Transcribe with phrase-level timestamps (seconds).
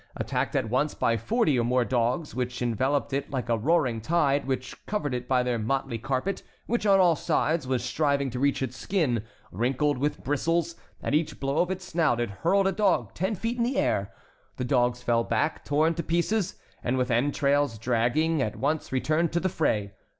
[0.15, 4.47] Attacked at once by forty or more dogs, which enveloped it like a roaring tide,
[4.47, 8.63] which covered it by their motley carpet, which on all sides was striving to reach
[8.63, 13.13] its skin, wrinkled with bristles, at each blow of its snout it hurled a dog
[13.13, 14.11] ten feet in the air.
[14.57, 19.39] The dogs fell back, torn to pieces, and, with entrails dragging, at once returned to
[19.39, 19.93] the fray.